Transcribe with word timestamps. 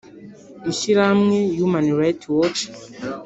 ishyirahamwe 0.71 1.37
human 1.57 1.87
rights 1.99 2.25
watch 2.37 2.59